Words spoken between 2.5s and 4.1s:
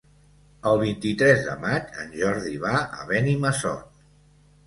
va a Benimassot.